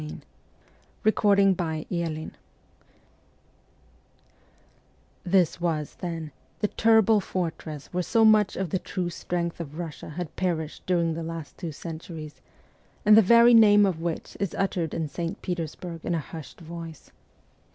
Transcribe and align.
PAET 0.01 0.09
FIFTH 1.03 1.03
THE 1.03 1.11
FORTRESS 1.21 1.55
THE 1.59 2.01
ESCAPE 2.01 2.33
THIS 5.23 5.61
was, 5.61 5.95
then, 5.99 6.31
the 6.59 6.69
terrible 6.69 7.19
fortress 7.19 7.85
where 7.93 8.01
so 8.01 8.25
much 8.25 8.55
of 8.55 8.71
the 8.71 8.79
true 8.79 9.11
strength 9.11 9.59
of 9.59 9.77
Russia 9.77 10.09
had 10.09 10.35
perished 10.35 10.87
during 10.87 11.13
the 11.13 11.21
last 11.21 11.55
two 11.59 11.71
centuries, 11.71 12.41
and 13.05 13.15
the 13.15 13.21
very 13.21 13.53
name 13.53 13.85
of 13.85 14.01
which 14.01 14.35
is 14.39 14.55
uttered 14.55 14.95
in 14.95 15.07
St. 15.07 15.39
Petersburg 15.43 16.03
in 16.03 16.15
a 16.15 16.19
hushed 16.19 16.61
voice. 16.61 17.11